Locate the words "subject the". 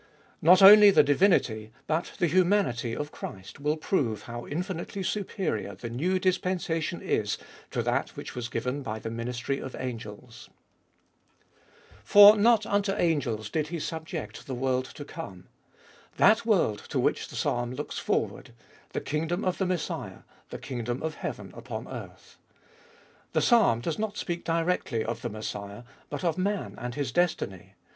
13.79-14.55